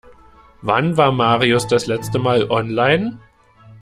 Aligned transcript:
Wann 0.63 0.97
war 0.97 1.11
Marius 1.11 1.67
das 1.67 1.85
letzte 1.85 2.17
Mal 2.17 2.49
online? 2.49 3.19